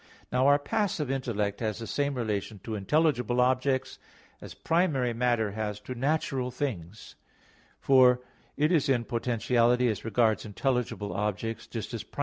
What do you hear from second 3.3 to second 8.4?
objects as primary matter has to natural things; for